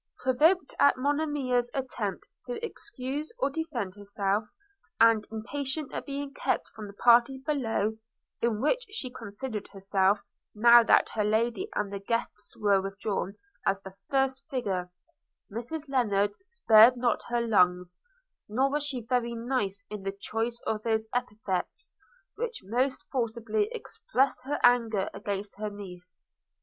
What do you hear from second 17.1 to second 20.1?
her lungs, nor was she very nice in